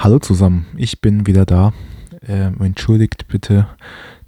[0.00, 1.72] Hallo zusammen, ich bin wieder da.
[2.24, 3.66] Ähm, entschuldigt bitte,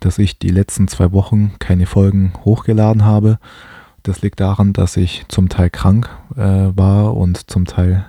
[0.01, 3.39] dass ich die letzten zwei Wochen keine Folgen hochgeladen habe.
[4.03, 6.41] Das liegt daran, dass ich zum Teil krank äh,
[6.75, 8.05] war und zum Teil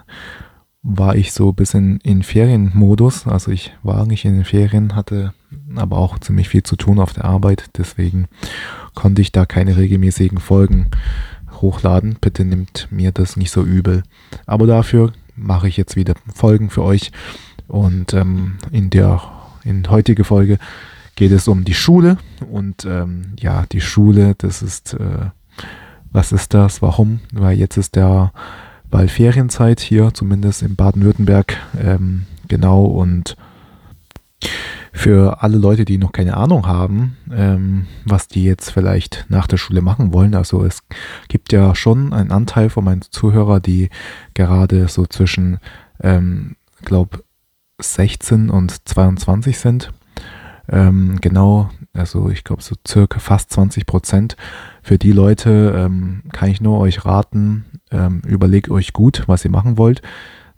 [0.82, 3.27] war ich so ein bisschen in Ferienmodus.
[3.27, 5.36] Also ich war nicht in den Ferien, hatte
[5.75, 7.70] aber auch ziemlich viel zu tun auf der Arbeit.
[7.78, 8.25] Deswegen
[8.96, 10.88] konnte ich da keine regelmäßigen Folgen
[11.62, 12.18] hochladen.
[12.20, 14.02] Bitte nimmt mir das nicht so übel.
[14.48, 17.12] Aber dafür mache ich jetzt wieder Folgen für euch
[17.71, 19.21] und ähm, in der
[19.63, 20.57] in heutige Folge
[21.16, 22.17] geht es um die Schule.
[22.49, 25.29] Und ähm, ja, die Schule, das ist, äh,
[26.12, 26.81] was ist das?
[26.81, 27.21] Warum?
[27.31, 28.34] Weil jetzt ist der
[28.89, 31.57] bald Ferienzeit hier, zumindest in Baden-Württemberg.
[31.79, 32.85] Ähm, genau.
[32.85, 33.35] Und
[34.91, 39.57] für alle Leute, die noch keine Ahnung haben, ähm, was die jetzt vielleicht nach der
[39.57, 40.35] Schule machen wollen.
[40.35, 40.84] Also es
[41.29, 43.90] gibt ja schon einen Anteil von meinen Zuhörern, die
[44.34, 45.59] gerade so zwischen,
[46.01, 47.23] ähm, glaube
[47.84, 49.91] 16 und 22 sind.
[50.70, 54.37] Ähm, genau, also ich glaube so circa fast 20 Prozent.
[54.82, 59.52] Für die Leute ähm, kann ich nur euch raten, ähm, überlegt euch gut, was ihr
[59.52, 60.02] machen wollt.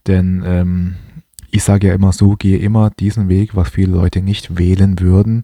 [0.07, 0.95] Denn ähm,
[1.49, 5.43] ich sage ja immer so, gehe immer diesen Weg, was viele Leute nicht wählen würden.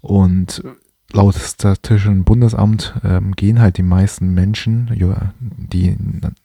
[0.00, 0.62] Und
[1.12, 5.96] laut Statistischen Bundesamt ähm, gehen halt die meisten Menschen, die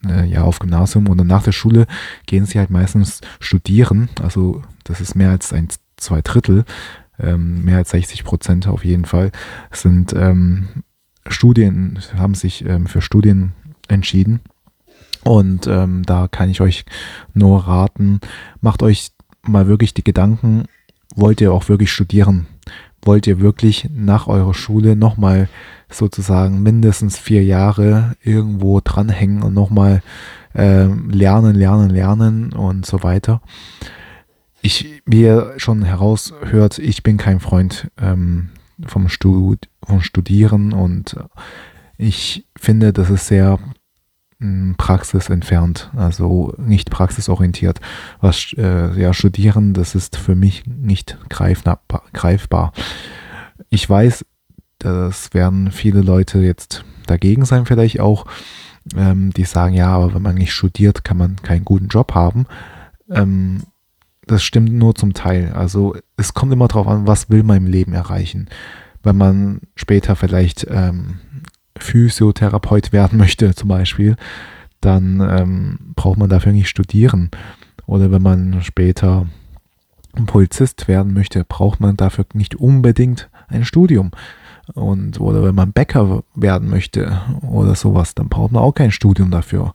[0.08, 1.88] äh, ja auf Gymnasium oder nach der Schule
[2.26, 4.10] gehen sie halt meistens studieren.
[4.22, 6.66] Also das ist mehr als ein zwei Drittel,
[7.20, 9.32] ähm, mehr als 60 Prozent auf jeden Fall
[9.72, 10.68] sind ähm,
[11.28, 13.54] Studien, haben sich ähm, für Studien
[13.88, 14.42] entschieden.
[15.24, 16.86] Und ähm, da kann ich euch
[17.34, 18.22] nur raten,
[18.62, 20.66] macht euch mal wirklich die Gedanken,
[21.16, 22.48] wollt ihr auch wirklich studieren?
[23.02, 25.50] Wollt ihr wirklich nach eurer Schule nochmal
[25.90, 30.02] sozusagen mindestens vier Jahre irgendwo dranhängen und nochmal
[30.54, 33.42] äh, lernen, lernen, lernen und so weiter.
[34.62, 38.50] Ich, wie ihr schon heraushört, ich bin kein Freund ähm,
[38.86, 41.16] vom, Stud vom Studieren und
[41.98, 43.60] ich finde, das ist sehr
[44.78, 47.80] Praxis entfernt, also nicht praxisorientiert.
[48.22, 52.74] Was äh, ja studieren, das ist für mich nicht greifbar.
[53.70, 54.26] Ich weiß,
[54.80, 58.26] das werden viele Leute jetzt dagegen sein, vielleicht auch,
[58.96, 62.46] ähm, die sagen, ja, aber wenn man nicht studiert, kann man keinen guten Job haben.
[63.10, 63.64] Ähm,
[64.28, 65.54] das stimmt nur zum Teil.
[65.54, 68.50] Also es kommt immer darauf an, was will man im Leben erreichen.
[69.02, 71.20] Wenn man später vielleicht ähm,
[71.80, 74.16] Physiotherapeut werden möchte zum Beispiel,
[74.82, 77.32] dann ähm, braucht man dafür nicht studieren.
[77.86, 79.28] Oder wenn man später
[80.26, 84.12] Polizist werden möchte, braucht man dafür nicht unbedingt ein Studium.
[84.74, 89.32] Und, oder wenn man Bäcker werden möchte oder sowas, dann braucht man auch kein Studium
[89.32, 89.74] dafür.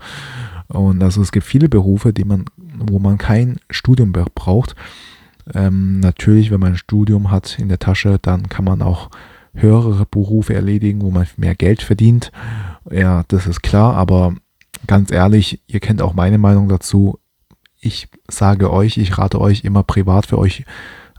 [0.68, 4.74] Und also es gibt viele Berufe, die man, wo man kein Studium braucht.
[5.54, 9.10] Ähm, natürlich, wenn man ein Studium hat in der Tasche, dann kann man auch
[9.54, 12.32] höhere Berufe erledigen, wo man mehr Geld verdient.
[12.90, 14.34] Ja, das ist klar, aber
[14.86, 17.18] ganz ehrlich, ihr kennt auch meine Meinung dazu.
[17.80, 20.64] Ich sage euch, ich rate euch immer privat für euch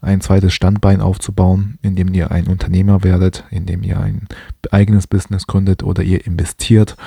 [0.01, 4.27] ein zweites Standbein aufzubauen, indem ihr ein Unternehmer werdet, indem ihr ein
[4.71, 6.97] eigenes Business gründet oder ihr investiert,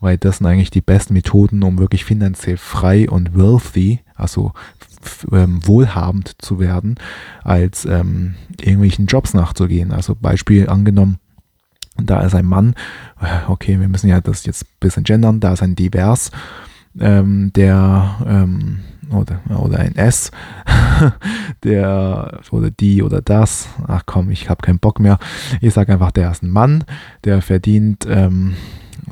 [0.00, 4.52] weil das sind eigentlich die besten Methoden, um wirklich finanziell frei und wealthy, also
[5.32, 6.96] ähm, wohlhabend zu werden,
[7.42, 9.92] als ähm, irgendwelchen Jobs nachzugehen.
[9.92, 11.18] Also Beispiel angenommen,
[11.96, 12.74] da ist ein Mann,
[13.20, 16.30] äh, okay, wir müssen ja das jetzt ein bisschen gendern, da ist ein Divers,
[16.98, 18.80] ähm, der ähm,
[19.10, 20.30] oder, oder ein S,
[21.64, 25.18] der oder die oder das, ach komm, ich habe keinen Bock mehr.
[25.60, 26.84] Ich sage einfach, der ist ein Mann,
[27.24, 28.54] der verdient, ähm,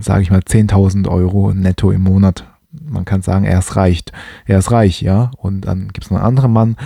[0.01, 2.45] sage ich mal, 10.000 Euro netto im Monat
[2.87, 4.05] man kann sagen, er ist reich.
[4.47, 5.31] Er ist reich, ja.
[5.37, 6.77] Und dann gibt es noch einen anderen Mann,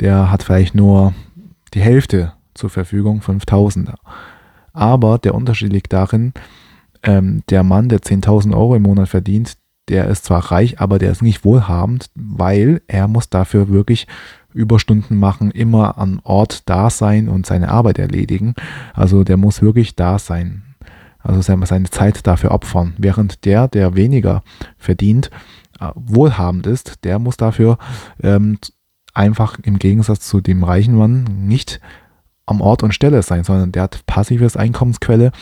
[0.00, 1.14] der hat vielleicht nur
[1.74, 3.92] die Hälfte zur Verfügung, 5000.
[4.72, 6.32] Aber der Unterschied liegt darin,
[7.02, 9.56] ähm, der Mann, der 10.000 Euro im Monat verdient,
[9.88, 14.06] der ist zwar reich, aber der ist nicht wohlhabend, weil er muss dafür wirklich
[14.52, 18.54] Überstunden machen, immer an Ort da sein und seine Arbeit erledigen.
[18.94, 20.69] Also der muss wirklich da sein
[21.22, 22.94] also seine Zeit dafür opfern.
[22.98, 24.42] Während der, der weniger
[24.78, 25.30] verdient,
[25.80, 27.78] äh, wohlhabend ist, der muss dafür
[28.22, 28.58] ähm,
[29.14, 31.80] einfach im Gegensatz zu dem reichen Mann nicht
[32.46, 35.32] am Ort und Stelle sein, sondern der hat passives Einkommensquelle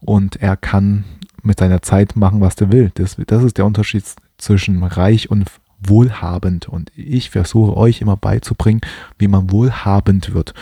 [0.00, 1.04] und er kann
[1.42, 2.90] mit seiner Zeit machen, was er will.
[2.94, 4.04] Das, das ist der Unterschied
[4.36, 5.50] zwischen reich und
[5.80, 6.68] wohlhabend.
[6.68, 8.80] Und ich versuche euch immer beizubringen,
[9.18, 10.54] wie man wohlhabend wird.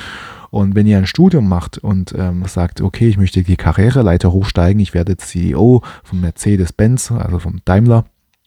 [0.55, 4.81] Und wenn ihr ein Studium macht und ähm, sagt, okay, ich möchte die Karriereleiter hochsteigen,
[4.81, 8.05] ich werde CEO von Mercedes-Benz, also vom Daimler,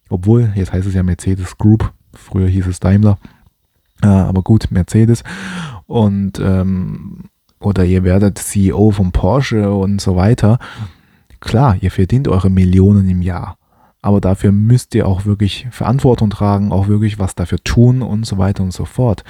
[0.08, 3.18] obwohl, jetzt heißt es ja Mercedes Group, früher hieß es Daimler.
[4.02, 5.26] Äh, aber gut, Mercedes.
[5.86, 7.26] Und ähm,
[7.60, 10.60] oder ihr werdet CEO von Porsche und so weiter.
[11.42, 13.58] Klar, ihr verdient eure Millionen im Jahr.
[14.02, 18.38] Aber dafür müsst ihr auch wirklich Verantwortung tragen, auch wirklich was dafür tun und so
[18.38, 19.26] weiter und so fort.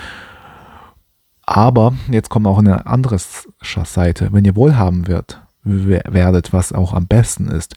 [1.49, 4.29] Aber jetzt kommt auch eine andere Seite.
[4.33, 7.75] Wenn ihr wohlhaben wird, werdet, was auch am besten ist,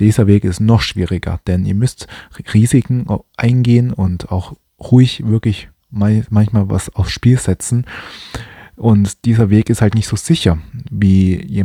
[0.00, 2.08] dieser Weg ist noch schwieriger, denn ihr müsst
[2.54, 3.06] Risiken
[3.36, 7.84] eingehen und auch ruhig wirklich manchmal was aufs Spiel setzen.
[8.76, 10.56] Und dieser Weg ist halt nicht so sicher
[10.90, 11.62] wie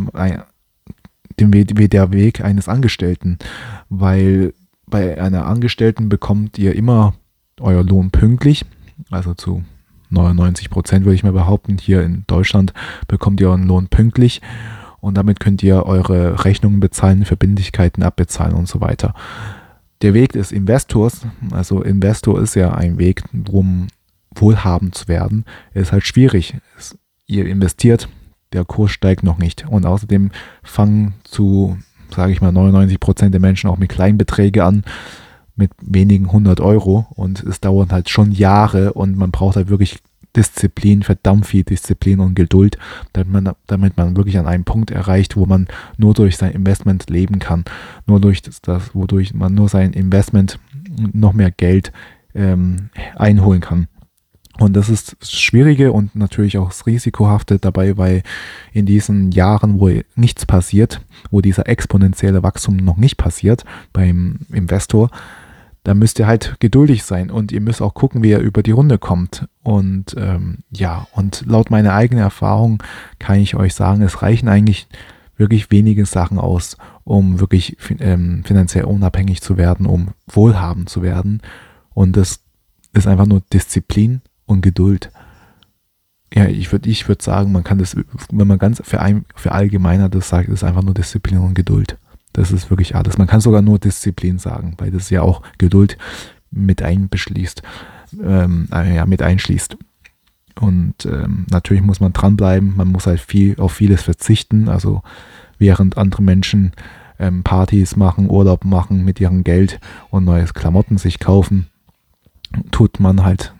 [1.87, 3.39] der Weg eines Angestellten,
[3.87, 4.53] weil
[4.87, 7.13] bei einer Angestellten bekommt ihr immer
[7.61, 8.65] euer Lohn pünktlich,
[9.09, 9.63] also zu
[10.09, 11.77] 99 Prozent würde ich mal behaupten.
[11.77, 12.73] Hier in Deutschland
[13.07, 14.41] bekommt ihr euren Lohn pünktlich
[15.01, 19.13] und damit könnt ihr eure Rechnungen bezahlen, Verbindlichkeiten abbezahlen und so weiter.
[20.01, 23.87] Der Weg des Investors, also Investor ist ja ein Weg, um
[24.33, 26.55] wohlhabend zu werden, ist halt schwierig.
[27.27, 28.09] ihr investiert,
[28.53, 30.31] der Kurs steigt noch nicht und außerdem
[30.63, 31.77] fangen zu,
[32.13, 34.83] sage ich mal, 99 Prozent der Menschen auch mit Kleinbeträgen an
[35.55, 39.99] mit wenigen hundert Euro und es dauert halt schon Jahre und man braucht halt wirklich
[40.35, 42.77] Disziplin, verdammt viel Disziplin und Geduld,
[43.13, 45.67] damit man, damit man wirklich an einen Punkt erreicht, wo man
[45.97, 47.63] nur durch sein Investment leben kann,
[48.05, 50.59] nur durch das, das wodurch man nur sein Investment
[51.13, 51.91] noch mehr Geld
[52.33, 53.87] ähm, einholen kann.
[54.57, 58.23] Und das ist das Schwierige und natürlich auch das Risikohafte dabei, weil
[58.71, 65.09] in diesen Jahren, wo nichts passiert, wo dieser exponentielle Wachstum noch nicht passiert beim Investor,
[65.85, 68.71] da müsst ihr halt geduldig sein und ihr müsst auch gucken, wie ihr über die
[68.71, 69.47] Runde kommt.
[69.61, 72.81] Und ähm, ja, und laut meiner eigenen Erfahrung
[73.19, 74.87] kann ich euch sagen, es reichen eigentlich
[75.37, 81.43] wirklich wenige Sachen aus, um wirklich ähm, finanziell unabhängig zu werden, um wohlhabend zu werden.
[81.93, 82.39] Und das
[82.93, 85.11] ist einfach nur Disziplin und Geduld.
[86.33, 87.95] Ja, ich würde ich würd sagen, man kann das,
[88.31, 91.99] wenn man ganz für, ein, für allgemeiner das sagt, ist einfach nur Disziplin und Geduld.
[92.35, 93.17] Das ist wirklich alles.
[93.17, 95.97] Man kann sogar nur Disziplin sagen, weil das ja auch Geduld
[96.51, 97.63] mit einbeschließt,
[98.21, 99.77] ähm, äh, ja, mit einschließt.
[100.59, 104.67] Und ähm, natürlich muss man dranbleiben, man muss halt viel auf vieles verzichten.
[104.67, 105.01] Also
[105.57, 106.73] während andere Menschen
[107.19, 109.79] ähm, Partys machen, Urlaub machen mit ihrem Geld
[110.09, 111.67] und neues Klamotten sich kaufen,
[112.71, 113.53] tut man halt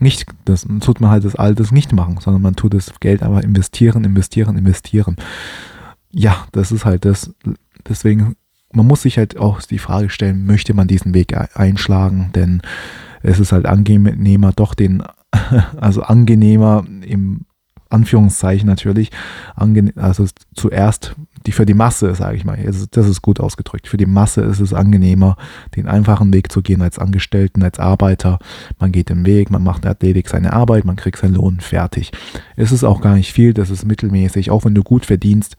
[0.00, 3.44] nicht, das tut man halt das Altes nicht machen, sondern man tut das Geld aber
[3.44, 5.16] investieren, investieren, investieren.
[6.10, 7.34] Ja, das ist halt das
[7.88, 8.36] Deswegen,
[8.72, 12.30] man muss sich halt auch die Frage stellen, möchte man diesen Weg einschlagen?
[12.34, 12.62] Denn
[13.22, 15.02] es ist halt angenehmer, doch den,
[15.76, 17.46] also angenehmer im
[17.90, 19.10] Anführungszeichen natürlich,
[19.96, 21.14] also zuerst
[21.46, 23.88] die für die Masse, sage ich mal, das ist gut ausgedrückt.
[23.88, 25.36] Für die Masse ist es angenehmer,
[25.76, 28.38] den einfachen Weg zu gehen als Angestellten, als Arbeiter.
[28.78, 32.12] Man geht den Weg, man macht erledigt seine Arbeit, man kriegt seinen Lohn fertig.
[32.56, 35.56] Es ist auch gar nicht viel, das ist mittelmäßig, auch wenn du gut verdienst,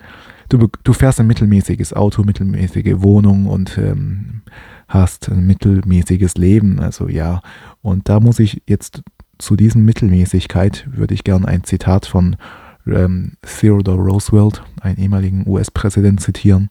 [0.49, 4.41] du, du fährst ein mittelmäßiges Auto, mittelmäßige Wohnung und ähm,
[4.87, 6.79] hast ein mittelmäßiges Leben.
[6.79, 7.41] Also ja,
[7.81, 9.03] und da muss ich jetzt
[9.37, 12.37] zu diesem Mittelmäßigkeit, würde ich gerne ein Zitat von
[12.85, 16.69] ähm, Theodore Roosevelt, einem ehemaligen US-Präsident, zitieren.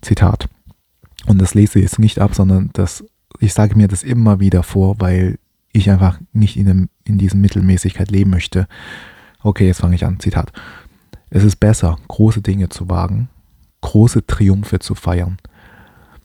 [0.00, 0.48] Zitat.
[1.26, 3.04] Und das lese ich jetzt nicht ab, sondern das,
[3.38, 5.38] ich sage mir das immer wieder vor, weil
[5.72, 8.66] ich einfach nicht in, dem, in diesem Mittelmäßigkeit leben möchte.
[9.42, 10.20] Okay, jetzt fange ich an.
[10.20, 10.52] Zitat.
[11.34, 13.30] Es ist besser, große Dinge zu wagen,
[13.80, 15.38] große Triumphe zu feiern,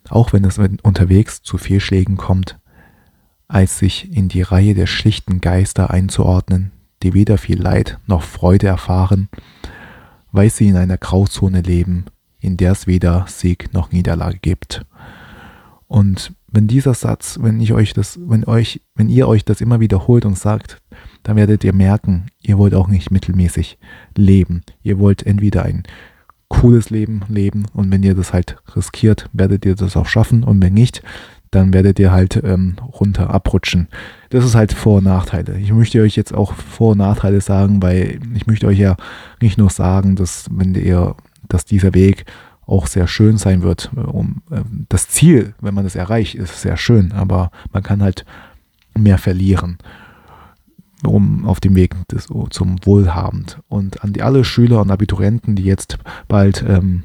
[0.10, 2.60] auch wenn es unterwegs zu Fehlschlägen kommt,
[3.48, 6.74] als sich in die Reihe der schlichten Geister einzuordnen,
[7.04, 9.30] die weder viel Leid noch Freude erfahren,
[10.34, 12.08] weil sie in einer Grauzone leben,
[12.42, 14.86] in der es weder Sieg noch Niederlage gibt.
[15.88, 19.80] Und wenn dieser Satz, wenn ich euch das, wenn euch, wenn ihr euch das immer
[19.80, 20.82] wiederholt und sagt,
[21.22, 23.78] dann werdet ihr merken, ihr wollt auch nicht mittelmäßig
[24.16, 24.64] leben.
[24.82, 25.84] Ihr wollt entweder ein
[26.48, 30.60] cooles Leben leben und wenn ihr das halt riskiert, werdet ihr das auch schaffen und
[30.60, 31.04] wenn nicht,
[31.52, 33.88] dann werdet ihr halt ähm, runter abrutschen.
[34.32, 35.60] Das ist halt Vor- und Nachteile.
[35.60, 38.98] Ich möchte euch jetzt auch Vor- und Nachteile sagen, weil ich möchte euch ja
[39.44, 41.16] nicht nur sagen, dass wenn ihr,
[41.48, 42.26] dass dieser Weg
[42.68, 43.92] auch sehr schön sein wird.
[43.96, 48.26] Um, äh, das Ziel, wenn man das erreicht, ist sehr schön, aber man kann halt
[48.96, 49.80] mehr verlieren
[51.06, 53.60] um auf dem Weg des, zum Wohlhabend.
[53.68, 57.04] Und an die alle Schüler und Abiturienten, die jetzt bald ähm,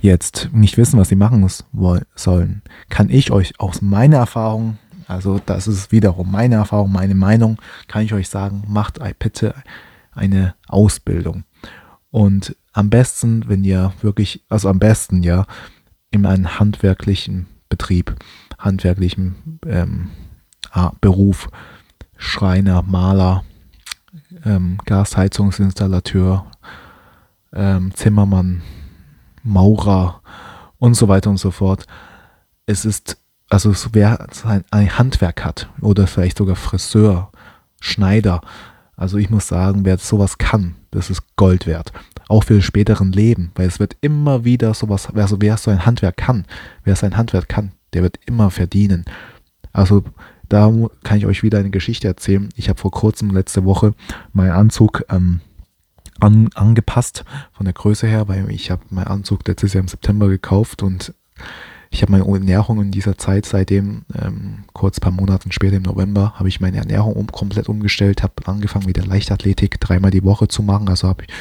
[0.00, 1.48] jetzt nicht wissen, was sie machen
[2.14, 7.58] sollen, kann ich euch aus meiner Erfahrung, also das ist wiederum meine Erfahrung, meine Meinung,
[7.88, 9.54] kann ich euch sagen, macht bitte
[10.12, 11.44] eine Ausbildung.
[12.10, 15.46] Und am besten, wenn ihr wirklich, also am besten ja,
[16.10, 18.14] in einem handwerklichen Betrieb,
[18.58, 20.10] handwerklichen ähm,
[21.00, 21.48] Beruf
[22.18, 23.44] Schreiner, Maler,
[24.44, 26.46] ähm, Gasheizungsinstallateur,
[27.54, 28.60] ähm, Zimmermann,
[29.42, 30.20] Maurer
[30.78, 31.86] und so weiter und so fort.
[32.66, 33.16] Es ist,
[33.48, 34.26] also wer
[34.70, 37.32] ein Handwerk hat oder vielleicht sogar Friseur,
[37.80, 38.42] Schneider,
[38.96, 41.92] also ich muss sagen, wer sowas kann, das ist Gold wert.
[42.28, 46.16] Auch für späteren Leben, weil es wird immer wieder sowas, also wer so ein Handwerk
[46.16, 46.44] kann,
[46.84, 49.04] wer sein Handwerk kann, der wird immer verdienen.
[49.72, 50.02] Also
[50.48, 52.48] da kann ich euch wieder eine Geschichte erzählen.
[52.56, 53.94] Ich habe vor kurzem, letzte Woche,
[54.32, 55.40] meinen Anzug ähm,
[56.20, 60.28] an, angepasst von der Größe her, weil ich habe meinen Anzug letztes Jahr im September
[60.28, 61.14] gekauft und
[61.90, 65.82] ich habe meine Ernährung in dieser Zeit seitdem, ähm, kurz ein paar Monaten später im
[65.82, 70.48] November, habe ich meine Ernährung um, komplett umgestellt, habe angefangen wieder Leichtathletik dreimal die Woche
[70.48, 70.88] zu machen.
[70.88, 71.32] Also habe ich,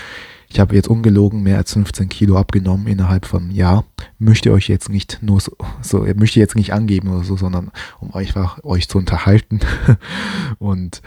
[0.55, 3.83] ich habe jetzt ungelogen mehr als 15 Kilo abgenommen innerhalb von einem Jahr.
[4.19, 8.13] Möchte euch jetzt nicht nur so, so möchte jetzt nicht angeben oder so, sondern um
[8.13, 9.59] einfach euch zu unterhalten.
[10.57, 11.01] Und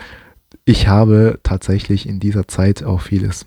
[0.66, 3.46] ich habe tatsächlich in dieser Zeit auch vieles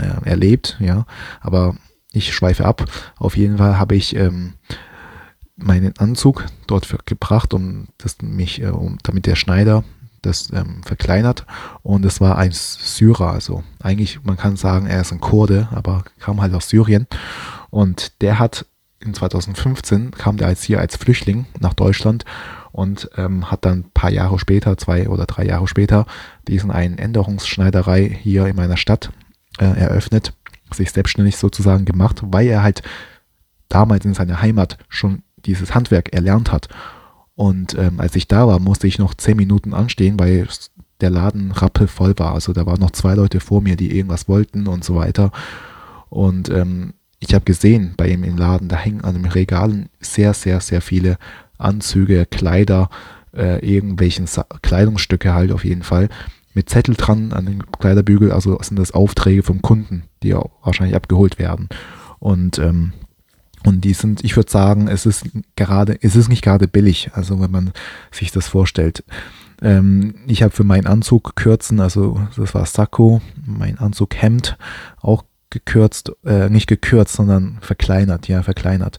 [0.00, 1.04] äh, erlebt, ja,
[1.42, 1.76] aber
[2.10, 2.86] ich schweife ab.
[3.18, 4.54] Auf jeden Fall habe ich ähm,
[5.56, 9.84] meinen Anzug dort gebracht, um das mich, äh, um, damit der Schneider
[10.22, 11.46] das ähm, verkleinert.
[11.82, 16.04] Und es war ein Syrer, also eigentlich, man kann sagen, er ist ein Kurde, aber
[16.18, 17.06] kam halt aus Syrien.
[17.70, 18.66] Und der hat
[19.00, 22.24] in 2015 kam der als hier als Flüchtling nach Deutschland
[22.72, 26.06] und ähm, hat dann ein paar Jahre später, zwei oder drei Jahre später,
[26.46, 29.10] diesen einen Änderungsschneiderei hier in meiner Stadt
[29.58, 30.32] äh, eröffnet,
[30.72, 32.82] sich selbstständig sozusagen gemacht, weil er halt
[33.68, 36.68] damals in seiner Heimat schon dieses Handwerk erlernt hat.
[37.38, 40.48] Und ähm, als ich da war, musste ich noch zehn Minuten anstehen, weil
[41.00, 42.34] der Laden rappelvoll war.
[42.34, 45.30] Also da waren noch zwei Leute vor mir, die irgendwas wollten und so weiter.
[46.08, 50.34] Und ähm, ich habe gesehen bei ihm im Laden, da hängen an den Regalen sehr,
[50.34, 51.16] sehr, sehr viele
[51.58, 52.90] Anzüge, Kleider,
[53.32, 56.08] äh, irgendwelchen Sa Kleidungsstücke halt auf jeden Fall.
[56.54, 61.38] Mit Zettel dran an den Kleiderbügel, also sind das Aufträge vom Kunden, die wahrscheinlich abgeholt
[61.38, 61.68] werden.
[62.18, 62.94] Und ähm,
[63.68, 67.38] und die sind, ich würde sagen, es ist gerade, es ist nicht gerade billig, also
[67.38, 67.72] wenn man
[68.10, 69.04] sich das vorstellt.
[69.60, 74.56] Ähm, ich habe für meinen Anzug kürzen, also das war Sakko, mein Anzug Hemd
[75.02, 78.98] auch gekürzt, äh, nicht gekürzt, sondern verkleinert, ja, verkleinert.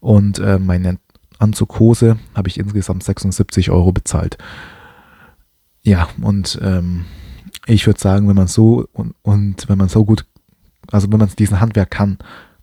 [0.00, 0.98] Und äh, meine
[1.38, 4.38] Anzughose habe ich insgesamt 76 Euro bezahlt.
[5.82, 7.04] Ja, und ähm,
[7.66, 10.24] ich würde sagen, wenn man so und, und wenn man so gut,
[10.90, 12.16] also wenn man diesen Handwerk kann,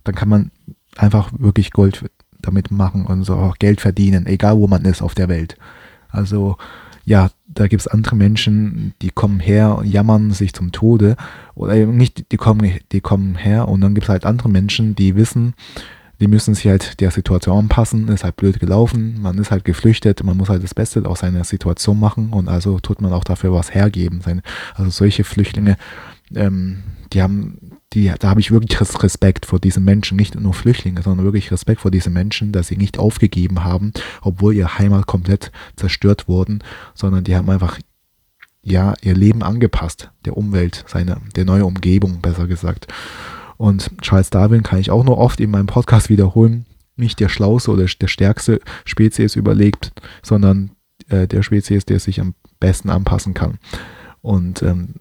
[0.04, 0.50] dann kann man
[0.98, 2.10] einfach wirklich Gold
[2.42, 5.58] damit machen und so auch Geld verdienen, egal wo man ist auf der Welt.
[6.10, 6.58] Also
[7.06, 11.16] ja, da gibt es andere Menschen, die kommen her und jammern sich zum Tode.
[11.56, 14.96] Oder eben nicht, die kommen, die kommen her und dann gibt es halt andere Menschen,
[14.96, 15.54] die wissen,
[16.20, 20.24] die müssen sich halt der Situation anpassen, ist halt blöd gelaufen, man ist halt geflüchtet,
[20.24, 23.52] man muss halt das Beste aus seiner Situation machen und also tut man auch dafür
[23.52, 24.22] was hergeben.
[24.76, 25.76] Also solche Flüchtlinge,
[26.34, 27.58] ähm, die haben
[27.94, 31.82] die, da habe ich wirklich Respekt vor diesen Menschen, nicht nur Flüchtlinge, sondern wirklich Respekt
[31.82, 36.64] vor diesen Menschen, dass sie nicht aufgegeben haben, obwohl ihr Heimat komplett zerstört wurden,
[36.96, 37.80] sondern die haben einfach
[38.64, 42.88] ja ihr Leben angepasst, der Umwelt, seine, der neue Umgebung, besser gesagt.
[43.58, 47.72] Und Charles Darwin kann ich auch nur oft in meinem Podcast wiederholen, nicht der schlauste
[47.72, 50.72] oder der stärkste Spezies überlegt, sondern
[51.10, 53.60] äh, der Spezies, der sich am besten anpassen kann.
[54.22, 54.96] Und ähm,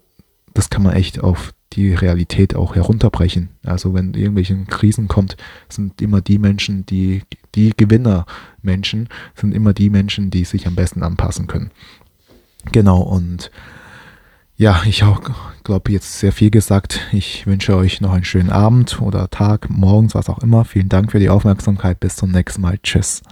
[0.53, 3.49] das kann man echt auf die Realität auch herunterbrechen.
[3.65, 5.37] Also wenn irgendwelche Krisen kommt,
[5.69, 7.23] sind immer die Menschen, die,
[7.55, 11.71] die Gewinnermenschen, sind immer die Menschen, die sich am besten anpassen können.
[12.71, 13.51] Genau, und
[14.55, 15.03] ja, ich
[15.63, 17.01] glaube jetzt sehr viel gesagt.
[17.11, 20.63] Ich wünsche euch noch einen schönen Abend oder Tag, morgens, was auch immer.
[20.63, 21.99] Vielen Dank für die Aufmerksamkeit.
[21.99, 22.77] Bis zum nächsten Mal.
[22.81, 23.23] Tschüss.